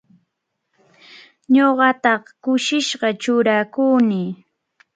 Ñuqataq 1.53 2.23
kusisqa 2.43 3.09
churakuni. 3.21 4.23